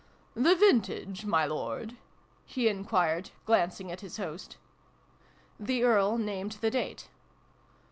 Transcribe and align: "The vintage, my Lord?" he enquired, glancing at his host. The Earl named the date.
"The 0.33 0.55
vintage, 0.55 1.25
my 1.27 1.45
Lord?" 1.45 1.95
he 2.47 2.67
enquired, 2.67 3.29
glancing 3.45 3.91
at 3.91 4.01
his 4.01 4.17
host. 4.17 4.57
The 5.59 5.83
Earl 5.83 6.17
named 6.17 6.53
the 6.53 6.71
date. 6.71 7.09